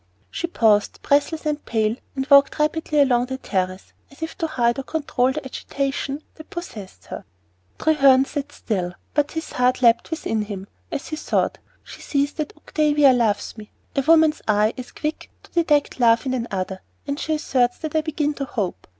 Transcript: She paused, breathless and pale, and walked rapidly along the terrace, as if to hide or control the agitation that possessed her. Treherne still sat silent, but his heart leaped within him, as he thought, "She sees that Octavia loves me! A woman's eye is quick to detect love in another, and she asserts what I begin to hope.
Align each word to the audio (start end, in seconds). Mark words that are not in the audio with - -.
She 0.31 0.47
paused, 0.47 0.99
breathless 1.03 1.45
and 1.45 1.63
pale, 1.63 1.95
and 2.15 2.25
walked 2.27 2.57
rapidly 2.57 3.01
along 3.01 3.27
the 3.27 3.37
terrace, 3.37 3.93
as 4.09 4.23
if 4.23 4.35
to 4.39 4.47
hide 4.47 4.79
or 4.79 4.83
control 4.83 5.31
the 5.31 5.45
agitation 5.45 6.23
that 6.33 6.49
possessed 6.49 7.05
her. 7.05 7.23
Treherne 7.77 8.25
still 8.25 8.41
sat 8.49 8.61
silent, 8.67 8.95
but 9.13 9.33
his 9.33 9.51
heart 9.51 9.83
leaped 9.83 10.09
within 10.09 10.41
him, 10.41 10.67
as 10.91 11.09
he 11.09 11.15
thought, 11.17 11.59
"She 11.83 12.01
sees 12.01 12.31
that 12.33 12.57
Octavia 12.57 13.13
loves 13.13 13.55
me! 13.59 13.69
A 13.95 14.01
woman's 14.01 14.41
eye 14.47 14.73
is 14.75 14.91
quick 14.91 15.29
to 15.43 15.51
detect 15.51 15.99
love 15.99 16.25
in 16.25 16.33
another, 16.33 16.81
and 17.05 17.19
she 17.19 17.35
asserts 17.35 17.83
what 17.83 17.95
I 17.95 18.01
begin 18.01 18.33
to 18.33 18.45
hope. 18.45 18.87